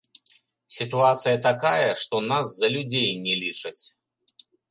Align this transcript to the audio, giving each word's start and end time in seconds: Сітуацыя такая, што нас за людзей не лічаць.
Сітуацыя 0.75 1.39
такая, 1.47 1.89
што 2.05 2.15
нас 2.33 2.45
за 2.63 2.67
людзей 2.79 3.09
не 3.27 3.33
лічаць. 3.45 3.83